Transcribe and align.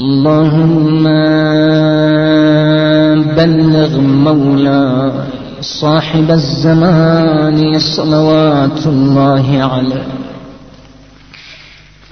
اللهم 0.00 1.04
بلغ 3.36 4.00
مولاي 4.00 5.12
صاحب 5.60 6.30
الزمان 6.30 7.78
صلوات 7.78 8.86
الله 8.86 9.46
عليه. 9.62 10.06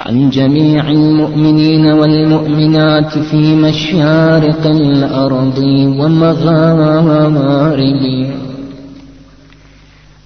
عن 0.00 0.30
جميع 0.30 0.90
المؤمنين 0.90 1.86
والمؤمنات 1.92 3.18
في 3.18 3.54
مشارق 3.54 4.66
الأرض 4.66 5.58
ومغاربها 5.98 7.20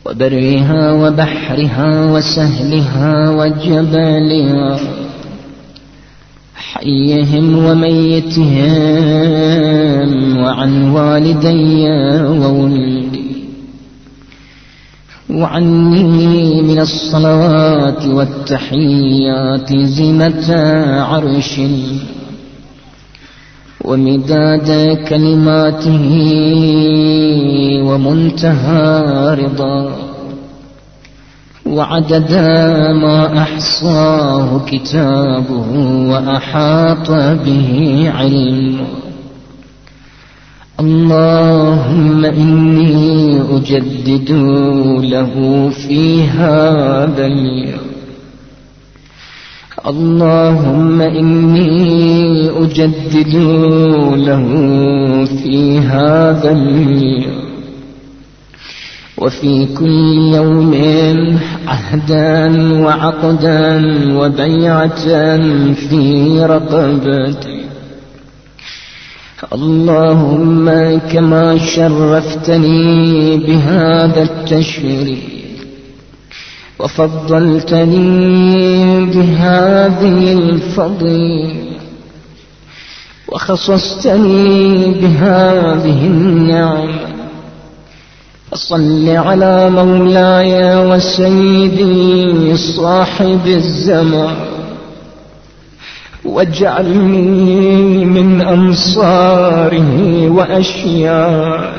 وبرها 0.06 0.92
وبحرها 0.92 2.12
وسهلها 2.12 3.30
وجبالها 3.30 5.03
حيهم 6.72 7.64
وميتهم 7.64 8.54
وعن 10.42 10.90
والدي 10.90 11.88
وولدي 12.20 13.24
وعني 15.30 16.62
من 16.62 16.78
الصلوات 16.80 18.06
والتحيات 18.06 19.76
زينة 19.76 20.52
عرش. 21.10 21.60
ومداد 23.84 24.98
كلماته 25.08 26.10
ومنتهى 27.84 29.34
رضاه. 29.34 30.13
وعدد 31.66 32.32
ما 33.02 33.38
أحصاه 33.38 34.64
كتابه 34.66 35.70
وأحاط 36.10 37.10
به 37.44 37.70
علمه 38.14 38.86
اللهم 40.80 42.24
إني 42.24 43.40
أجدد 43.56 44.30
له 45.04 45.32
في 45.70 46.22
هذا 46.22 47.26
اليوم. 47.26 47.94
اللهم 49.86 51.00
إني 51.00 52.50
أجدد 52.50 53.34
له 54.28 54.46
في 55.24 55.78
هذا 55.78 56.50
اليوم. 56.52 57.53
وفي 59.18 59.66
كل 59.78 60.34
يوم 60.34 60.74
عهدا 61.66 62.36
وعقدا 62.84 63.82
وبيعة 64.18 65.04
في 65.74 66.40
رقبتي 66.40 67.64
اللهم 69.52 70.98
كما 71.12 71.58
شرفتني 71.58 73.36
بهذا 73.36 74.22
التشريف 74.22 75.18
وفضلتني 76.78 78.24
بهذه 79.06 80.32
الفضيلة 80.32 81.54
وخصصتني 83.28 84.88
بهذه 85.00 86.06
النعمة. 86.06 87.13
صل 88.54 89.08
على 89.08 89.70
مولاي 89.70 90.76
وسيدي 90.76 92.56
صاحب 92.56 93.46
الزمان. 93.46 94.36
واجعلني 96.24 98.04
من 98.04 98.40
أنصاره 98.40 100.28
وأشيائه 100.28 101.70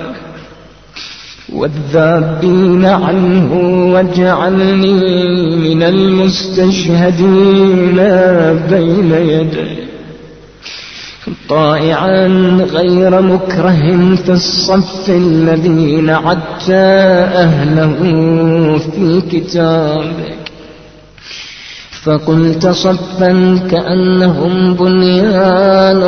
والذابين 1.53 2.85
عنه 2.85 3.53
واجعلني 3.93 5.55
من 5.55 5.83
المستشهدين 5.83 7.95
بين 8.69 9.11
يديه. 9.11 9.94
طائعا 11.49 12.27
غير 12.71 13.21
مكره 13.21 14.15
في 14.15 14.31
الصف 14.31 15.09
الذين 15.09 16.09
عدت 16.09 16.69
أهله 16.69 17.97
في 18.77 19.21
كتابك 19.31 20.51
فقلت 22.03 22.67
صفا 22.67 23.59
كأنهم 23.71 24.73
بنيان 24.73 26.01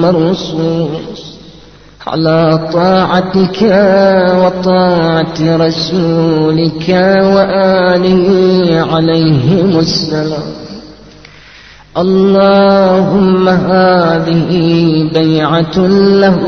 مرصوص 0.00 1.32
على 2.06 2.68
طاعتك 2.72 3.62
وطاعة 4.42 5.38
رسولك 5.40 6.88
وآله 7.34 8.26
عليهم 8.92 9.78
السلام. 9.78 10.61
اللهم 11.96 13.48
هذه 13.48 14.50
بيعة 15.14 15.78
له 16.24 16.40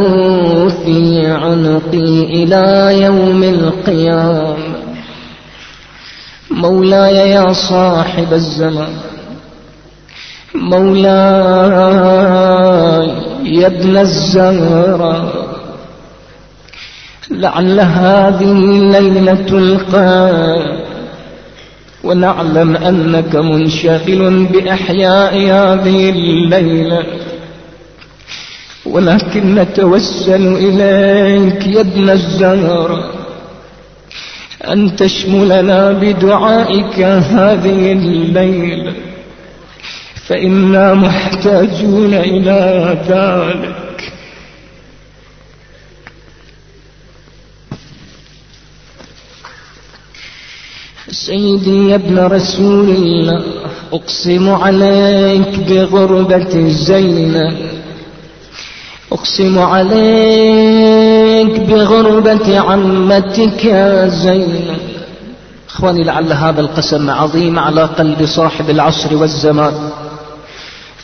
في 0.68 1.26
عنقي 1.26 2.24
إلى 2.24 3.02
يوم 3.02 3.42
القيامة. 3.42 4.74
مولاي 6.50 7.30
يا 7.30 7.52
صاحب 7.52 8.32
الزمان 8.32 8.96
مولاي 10.54 11.04
يا 13.44 13.66
ابن 13.66 13.96
الزهراء 13.96 15.44
لعل 17.30 17.80
هذه 17.80 18.52
الليلة 18.52 19.46
القادمة 19.50 20.83
ونعلم 22.04 22.76
أنك 22.76 23.36
منشغل 23.36 24.46
بأحياء 24.46 25.34
هذه 25.36 26.10
الليلة 26.10 27.04
ولكن 28.86 29.54
نتوسل 29.54 30.56
إليك 30.56 31.66
يا 31.66 31.80
ابن 31.80 32.10
الزهر 32.10 33.10
أن 34.68 34.96
تشملنا 34.96 35.92
بدعائك 35.92 37.00
هذه 37.00 37.92
الليلة 37.92 38.92
فإنا 40.26 40.94
محتاجون 40.94 42.14
إلى 42.14 42.96
ذلك. 43.08 43.83
سيدي 51.14 51.88
يا 51.88 51.94
ابن 51.94 52.18
رسول 52.18 52.88
الله 52.90 53.42
أقسم 53.92 54.50
عليك 54.50 55.58
بغربة 55.68 56.68
زينب 56.68 57.52
أقسم 59.12 59.58
عليك 59.58 61.60
بغربة 61.60 62.58
عمتك 62.58 63.64
يا 63.64 64.08
زينب 64.08 64.76
أخواني 65.70 66.04
لعل 66.04 66.32
هذا 66.32 66.60
القسم 66.60 67.10
عظيم 67.10 67.58
على 67.58 67.82
قلب 67.82 68.26
صاحب 68.26 68.70
العصر 68.70 69.16
والزمان. 69.16 69.72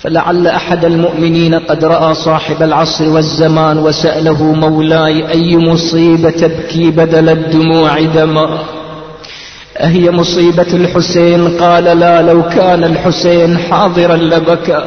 فلعل 0.00 0.46
أحد 0.46 0.84
المؤمنين 0.84 1.54
قد 1.54 1.84
رأى 1.84 2.14
صاحب 2.14 2.62
العصر 2.62 3.08
والزمان 3.08 3.78
وسأله 3.78 4.42
مولاي 4.42 5.30
أي 5.30 5.56
مصيبة 5.56 6.30
تبكي 6.30 6.90
بدل 6.90 7.28
الدموع 7.28 8.00
دماء؟ 8.00 8.79
أهي 9.80 10.10
مصيبة 10.10 10.66
الحسين؟ 10.74 11.48
قال 11.48 11.84
لا 11.84 12.22
لو 12.22 12.42
كان 12.42 12.84
الحسين 12.84 13.58
حاضرا 13.58 14.16
لبكى. 14.16 14.84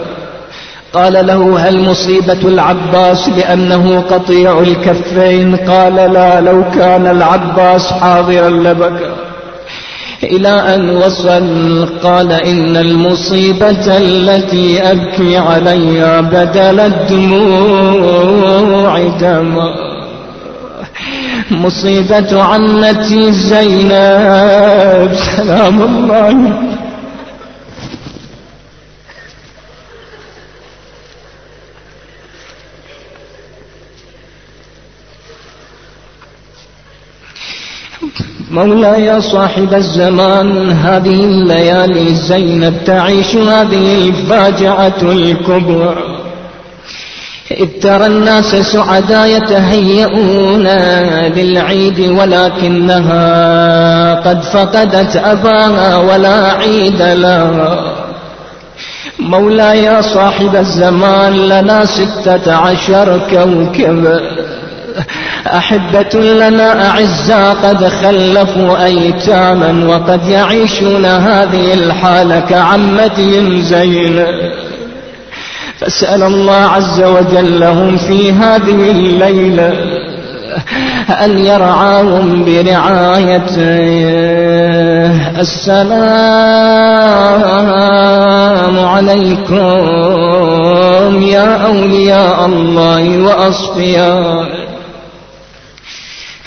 قال 0.94 1.28
له 1.28 1.60
هل 1.60 1.90
مصيبة 1.90 2.42
العباس 2.44 3.30
لأنه 3.30 4.04
قطيع 4.12 4.60
الكفين؟ 4.60 5.56
قال 5.56 5.96
لا 5.96 6.42
لو 6.42 6.64
كان 6.76 7.08
العباس 7.08 7.94
حاضرا 7.94 8.50
لبكى. 8.50 9.14
إلى 10.24 10.76
أن 10.76 10.90
وصل 10.90 11.88
قال 12.04 12.32
إن 12.32 12.78
المصيبة 12.78 13.98
التي 13.98 14.82
أبكي 14.92 15.38
عليها 15.38 16.22
بدل 16.22 16.80
الدموع 17.60 18.18
دمار 19.22 19.93
مصيبة 21.52 22.44
عمتي 22.44 23.32
زينب. 23.32 25.12
سلام 25.38 25.82
الله. 25.82 26.60
مولاي 38.52 39.22
صاحب 39.22 39.74
الزمان 39.74 40.72
هذه 40.72 41.20
الليالي 41.24 42.16
زينب 42.16 42.84
تعيش 42.86 43.36
هذه 43.36 44.10
الفاجعة 44.10 45.02
الكبرى. 45.02 46.13
إذ 47.60 47.68
ترى 47.82 48.06
الناس 48.06 48.56
سعدا 48.56 49.26
يتهيئون 49.26 50.68
للعيد 51.36 52.00
ولكنها 52.00 53.24
قد 54.14 54.42
فقدت 54.44 55.16
أباها 55.16 55.98
ولا 55.98 56.52
عيد 56.52 57.02
لها. 57.02 57.94
مولاي 59.20 60.04
صاحب 60.04 60.56
الزمان 60.56 61.34
لنا 61.34 61.86
ستة 61.86 62.56
عشر 62.56 63.20
كوكب. 63.30 64.20
أحبة 65.48 66.20
لنا 66.22 66.90
أعزاء 66.90 67.56
قد 67.64 67.88
خلفوا 67.88 68.86
أيتاما 68.86 69.88
وقد 69.88 70.28
يعيشون 70.28 71.06
هذه 71.06 71.74
الحالة 71.74 72.40
كعمتهم 72.40 73.62
زينب 73.62 74.63
فاسأل 75.84 76.24
الله 76.24 76.56
عز 76.56 77.02
وجل 77.02 77.60
لهم 77.60 77.98
في 77.98 78.32
هذه 78.32 78.92
الليلة 78.92 79.74
أن 81.24 81.40
يرعاهم 81.40 82.46
برعايته. 82.46 83.80
السلام 85.40 85.96
عليكم 88.80 89.64
يا 91.22 91.66
أولياء 91.66 92.46
الله 92.46 93.18
وأصفياء. 93.18 94.46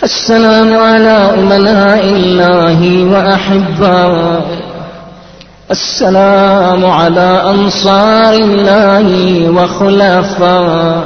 السلام 0.03 0.77
على 0.77 1.35
أمناء 1.39 2.05
الله 2.05 3.05
وأحبائه 3.13 4.66
السلام 5.71 6.87
على 6.87 7.43
أنصار 7.51 8.33
الله 8.35 9.09
وخلفاء 9.51 11.05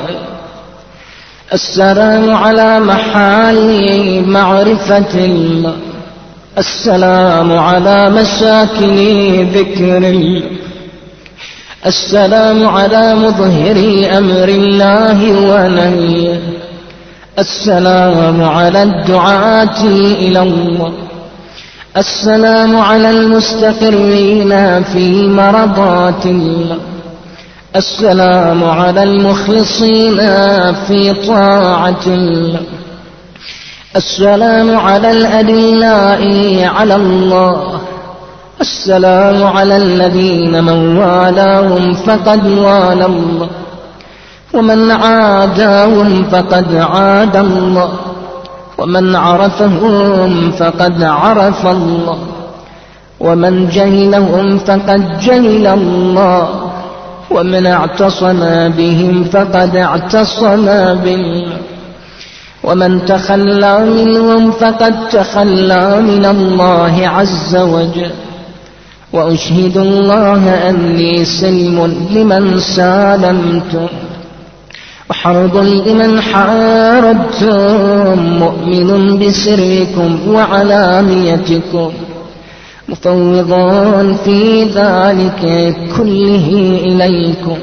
السلام 1.53 2.35
على 2.35 2.81
محال 2.81 4.29
معرفة 4.29 5.15
الله. 5.15 5.77
السلام 6.59 7.59
على 7.59 8.11
مساكن 8.11 8.97
ذكر 9.55 9.97
الله. 9.97 10.43
السلام 11.87 12.69
على 12.69 13.15
مظهر 13.15 13.77
أمر 14.19 14.49
الله 14.49 15.19
ونهيه. 15.51 16.41
السلام 17.39 18.43
على 18.45 18.83
الدعاة 18.83 19.81
إلى 20.25 20.43
الله. 20.43 20.93
السلام 21.97 22.77
على 22.77 23.11
المستقرين 23.11 24.83
في 24.83 25.29
مرضات 25.29 26.27
الله. 26.27 26.79
السلام 27.77 28.65
على 28.65 29.03
المخلصين 29.03 30.17
في 30.87 31.15
طاعة 31.27 32.07
الله. 32.07 32.61
السلام 33.97 34.77
على 34.79 35.11
الأدلاء 35.11 36.23
على 36.77 36.95
الله. 36.95 37.81
السلام 38.61 39.45
على 39.45 39.77
الذين 39.77 40.65
من 40.65 40.97
والاهم 40.97 41.95
فقد 41.95 42.47
والى 42.47 43.07
الله. 43.07 43.49
ومن 44.55 44.91
عاداهم 44.91 46.25
فقد 46.25 46.75
عاد 46.75 47.37
الله. 47.37 48.10
ومن 48.81 49.17
عرفهم 49.17 50.51
فقد 50.51 51.03
عرف 51.03 51.67
الله. 51.67 52.19
ومن 53.21 53.69
جهلهم 53.69 54.59
فقد 54.59 55.21
جهل 55.21 55.67
الله. 55.67 56.49
ومن 57.31 57.67
اعتصم 57.67 58.69
بهم 58.69 59.25
فقد 59.25 59.77
اعتصم 59.77 60.67
بالله. 61.05 61.57
ومن 62.65 63.05
تخلى 63.05 63.85
منهم 63.85 64.51
فقد 64.51 65.09
تخلى 65.09 66.01
من 66.01 66.25
الله 66.25 67.09
عز 67.09 67.57
وجل. 67.57 68.11
وأشهد 69.13 69.77
الله 69.77 70.69
أني 70.69 71.25
سلم 71.25 72.07
لمن 72.11 72.61
سالمتم 72.61 73.87
وحرب 75.11 75.57
لمن 75.57 76.21
حاربتم 76.21 78.19
مؤمن 78.39 79.19
بسركم 79.19 80.35
وعلانيتكم 80.35 81.93
مفوض 82.89 83.53
في 84.25 84.65
ذلك 84.65 85.43
كله 85.97 86.47
إليكم. 86.85 87.59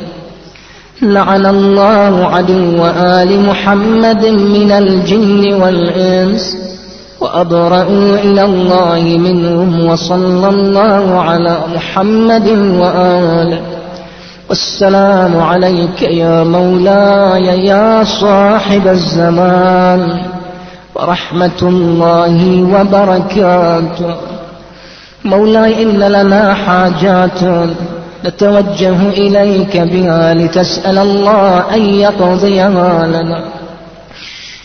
لعن 1.01 1.45
الله 1.45 2.25
عدو 2.25 2.85
آل 2.85 3.45
محمد 3.49 4.25
من 4.25 4.71
الجن 4.71 5.53
والإنس 5.53 6.57
وأبرأوا 7.21 8.15
إلى 8.15 8.43
الله 8.43 9.17
منهم 9.17 9.85
وصلى 9.85 10.49
الله 10.49 11.21
على 11.21 11.57
محمد 11.75 12.47
وآله. 12.79 13.61
والسلام 14.49 15.39
عليك 15.39 16.01
يا 16.01 16.43
مولاي 16.43 17.65
يا 17.65 18.03
صاحب 18.03 18.87
الزمان. 18.87 20.21
ورحمة 20.95 21.59
الله 21.61 22.63
وبركاته. 22.73 24.15
مولاي 25.25 25.83
إن 25.83 25.99
لنا 25.99 26.53
حاجات 26.53 27.39
نتوجه 28.25 29.09
إليك 29.09 29.77
بها 29.77 30.33
لتسأل 30.33 30.97
الله 30.97 31.75
أن 31.75 31.81
يقضيها 31.81 33.07
لنا. 33.07 33.43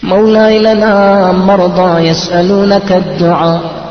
مولاي 0.02 0.58
لنا 0.58 1.32
مرضى 1.32 2.08
يسألونك 2.08 2.92
الدعاء. 2.92 3.81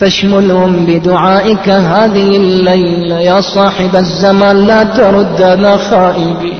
فاشملهم 0.00 0.86
بدعائك 0.86 1.68
هذه 1.68 2.36
الليلة 2.36 3.20
يا 3.20 3.40
صاحب 3.40 3.96
الزمان 3.96 4.66
لا 4.66 4.84
تردنا 4.84 5.76
خائبين. 5.76 6.58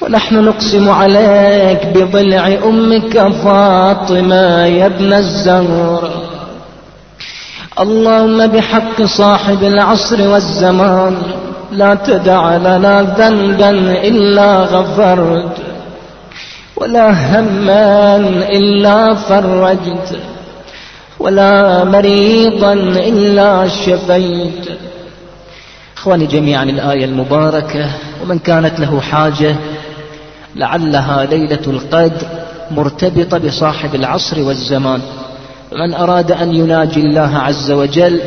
ونحن 0.00 0.44
نقسم 0.44 0.90
عليك 0.90 1.86
بضلع 1.86 2.58
أمك 2.64 3.18
فاطمة 3.44 4.66
يا 4.66 4.86
ابن 4.86 5.12
الزهراء 5.12 6.10
اللهم 7.80 8.46
بحق 8.46 9.02
صاحب 9.02 9.64
العصر 9.64 10.28
والزمان 10.28 11.16
لا 11.72 11.94
تدع 11.94 12.56
لنا 12.56 13.02
ذنبا 13.18 13.70
إلا 14.08 14.58
غفرت 14.58 15.56
ولا 16.76 17.10
هما 17.10 18.16
إلا 18.52 19.14
فرجت. 19.14 20.18
ولا 21.18 21.84
مريضا 21.84 22.72
إلا 22.72 23.68
شفيت. 23.68 24.68
إخواني 25.96 26.26
جميعا 26.26 26.64
الآية 26.64 27.04
المباركة 27.04 27.90
ومن 28.22 28.38
كانت 28.38 28.80
له 28.80 29.00
حاجة 29.00 29.56
لعلها 30.56 31.24
ليلة 31.24 31.60
القدر 31.66 32.26
مرتبطة 32.70 33.38
بصاحب 33.38 33.94
العصر 33.94 34.40
والزمان. 34.40 35.00
من 35.72 35.94
أراد 35.94 36.32
أن 36.32 36.54
يناجي 36.54 37.00
الله 37.00 37.38
عز 37.38 37.70
وجل 37.70 38.20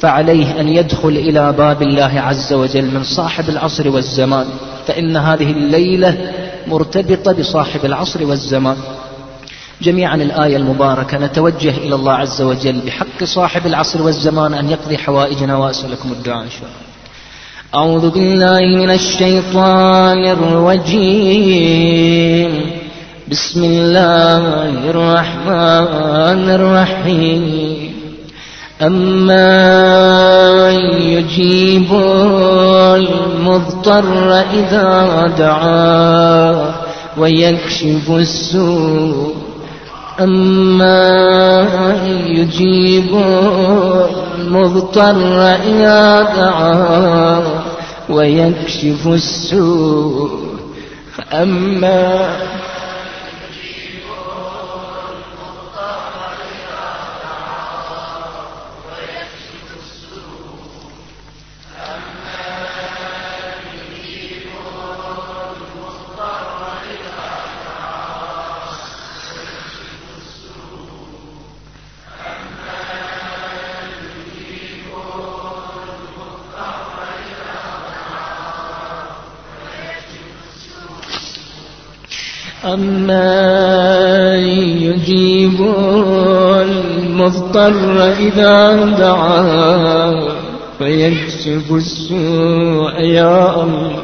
فعليه 0.00 0.60
أن 0.60 0.68
يدخل 0.68 1.08
إلى 1.08 1.52
باب 1.52 1.82
الله 1.82 2.20
عز 2.20 2.52
وجل 2.52 2.84
من 2.84 3.04
صاحب 3.04 3.48
العصر 3.48 3.88
والزمان. 3.88 4.46
فإن 4.86 5.16
هذه 5.16 5.50
الليلة 5.50 6.32
مرتبطة 6.66 7.32
بصاحب 7.32 7.84
العصر 7.84 8.26
والزمان. 8.26 8.76
جميعا 9.82 10.14
الآية 10.14 10.56
المباركة. 10.56 11.18
نتوجه 11.18 11.70
إلى 11.70 11.94
الله 11.94 12.12
عز 12.12 12.42
وجل 12.42 12.80
بحق 12.86 13.24
صاحب 13.24 13.66
العصر 13.66 14.02
والزمان 14.02 14.54
أن 14.54 14.70
يقضي 14.70 14.98
حوائجنا 14.98 15.56
وأسألكم 15.56 16.12
الدعاء 16.12 16.44
إن 16.44 16.50
شاء 16.50 16.62
الله. 16.62 16.70
أعوذ 17.74 18.10
بالله 18.10 18.60
من 18.60 18.90
الشيطان 18.90 20.24
الرجيم. 20.26 21.80
بسم 23.28 23.64
الله 23.64 24.68
الرحمن 24.90 26.50
الرحيم. 26.50 27.90
أما 28.82 30.70
يجيب 31.00 31.92
المضطر 32.94 34.32
إذا 34.40 35.26
دعاه 35.38 36.74
ويكشف 37.18 38.10
السوء 38.10 39.34
أما 40.20 41.66
يجيب 42.26 43.08
المضطر 44.38 45.42
إذا 45.46 46.22
دعاه 46.22 47.42
ويكشف 48.08 49.06
السوء. 49.06 50.30
أما 51.32 52.30
أما 82.74 84.36
يجيب 84.80 85.60
المضطر 86.60 88.12
إذا 88.12 88.74
دعا 88.98 90.12
فيكشف 90.78 91.72
السوء 91.72 93.00
يا 93.00 93.62
الله. 93.62 94.02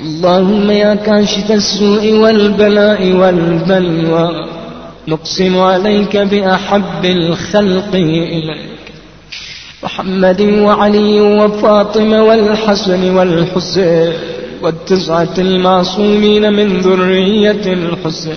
اللهم 0.00 0.70
يا 0.70 0.94
كاشف 0.94 1.50
السوء 1.50 2.12
والبلاء 2.12 3.12
والبلوى 3.12 4.46
نقسم 5.08 5.58
عليك 5.60 6.16
بأحب 6.16 7.04
الخلق 7.04 7.94
إليك. 7.94 8.78
محمد 9.82 10.40
وعلي 10.40 11.20
وفاطمة 11.20 12.22
والحسن 12.22 13.10
والحسين. 13.10 14.12
والتسعة 14.62 15.34
المعصومين 15.38 16.52
من 16.52 16.80
ذرية 16.80 17.72
الحسين 17.72 18.36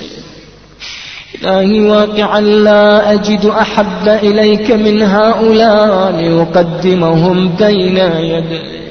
إلهي 1.44 1.80
واقعا 1.82 2.42
لا 2.42 3.14
أجد 3.14 3.46
أحب 3.46 4.08
إليك 4.08 4.72
من 4.72 5.02
هؤلاء 5.02 6.12
لأقدمهم 6.12 7.50
بين 7.60 7.98
يديك 7.98 8.82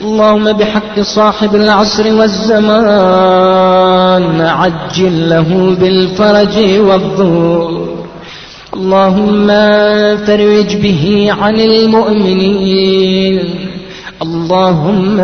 اللهم 0.00 0.52
بحق 0.52 1.00
صاحب 1.00 1.54
العصر 1.54 2.14
والزمان 2.14 3.20
عجل 4.40 5.30
له 5.30 5.76
بالفرج 5.80 6.56
والظهور 6.78 7.98
اللهم 8.74 9.46
فرج 10.26 10.76
به 10.76 11.28
عن 11.40 11.60
المؤمنين. 11.60 13.38
اللهم 14.22 15.18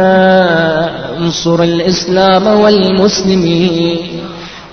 انصر 1.18 1.62
الإسلام 1.62 2.61
والمسلمين. 2.61 3.99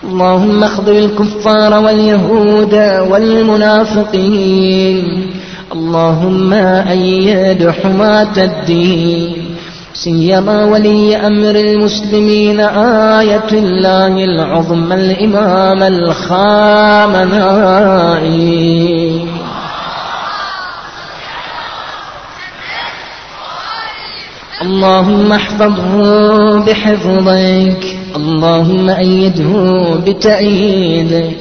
اللهم 0.03 0.63
اخذل 0.63 0.98
الكفار 0.98 1.83
واليهود 1.83 2.74
والمنافقين. 3.10 5.27
اللهم 5.74 6.53
أيد 6.53 7.69
حماة 7.69 8.38
الدين. 8.38 9.55
سيما 9.93 10.65
ولي 10.65 11.15
أمر 11.15 11.55
المسلمين 11.55 12.60
آية 13.19 13.51
الله 13.53 14.24
العظمى 14.24 14.95
الإمام 14.95 15.83
الخامنائي 15.83 17.31
اللهم 24.71 25.31
احفظه 25.31 25.95
بحفظك 26.65 27.83
اللهم 28.15 28.89
أيده 28.89 29.53
بتأييدك. 30.05 31.37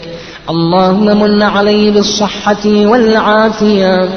اللهم 0.51 1.07
من 1.23 1.43
عليه 1.43 1.91
بالصحة 1.91 2.65
والعافية. 2.67 4.09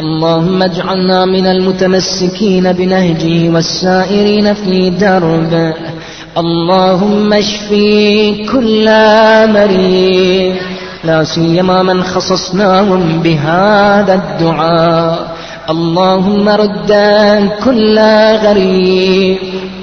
اللهم 0.00 0.62
اجعلنا 0.62 1.24
من 1.24 1.46
المتمسكين 1.46 2.72
بنهجه 2.72 3.48
والسائرين 3.54 4.54
في 4.54 4.90
دربه 4.90 5.74
اللهم 6.38 7.32
اشفي 7.32 8.44
كل 8.52 8.86
مريض. 9.56 10.56
لا 11.04 11.24
سيما 11.24 11.82
من 11.82 12.02
خصصناهم 12.02 13.20
بهذا 13.24 14.14
الدعاء. 14.14 15.37
اللهم 15.70 16.48
رد 16.48 16.92
كل 17.64 17.98
غريب. 18.42 19.38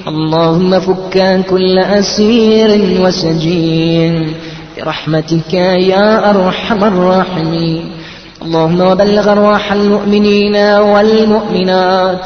اللهم 0.08 0.80
فك 0.80 1.46
كل 1.50 1.80
أسير 1.80 3.02
وسجين. 3.02 4.34
برحمتك 4.78 5.54
يا 5.54 6.30
أرحم 6.30 6.84
الراحمين. 6.84 7.92
اللهم 8.42 8.82
وبلغ 8.82 9.32
أرواح 9.32 9.72
المؤمنين 9.72 10.56
والمؤمنات 10.56 12.26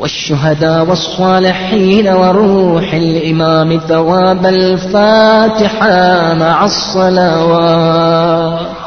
والشهداء 0.00 0.84
والصالحين 0.84 2.08
وروح 2.08 2.94
الإمام 2.94 3.80
ثواب 3.88 4.46
الفاتحة 4.46 6.34
مع 6.34 6.64
الصلوات. 6.64 8.81